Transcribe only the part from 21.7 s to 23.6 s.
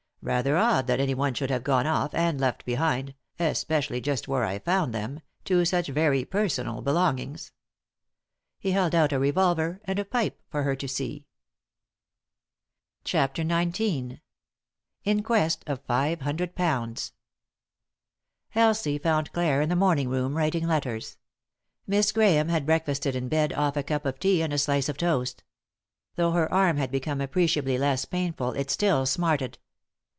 Miss Grahame bad breakfasted in bed